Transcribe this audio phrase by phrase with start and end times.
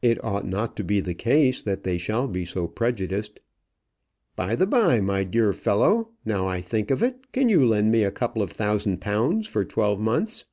[0.00, 3.38] It ought not to be the case that they shall be so prejudiced.
[4.34, 8.02] "By the by, my dear fellow, now I think of it, can you lend me
[8.02, 10.46] a couple of thousand pounds for twelve months?"